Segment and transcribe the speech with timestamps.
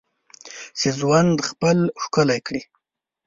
[0.79, 2.61] چې ژوند خپل ښکلی کړې.